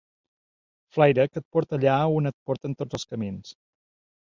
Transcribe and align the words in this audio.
Flaire 0.97 1.25
que 1.35 1.43
et 1.43 1.47
porta 1.59 1.79
allà 1.79 1.99
on 2.15 2.31
et 2.33 2.39
porten 2.51 2.77
tots 2.83 3.01
els 3.01 3.09
camins. 3.15 3.57